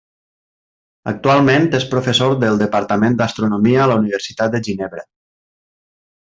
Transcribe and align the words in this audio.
Actualment 1.11 1.67
és 1.79 1.85
professor 1.91 2.33
del 2.45 2.57
Departament 2.63 3.19
d'Astronomia 3.21 3.85
a 3.85 3.89
la 3.93 3.99
Universitat 4.03 4.57
de 4.57 4.63
Ginebra. 4.71 5.07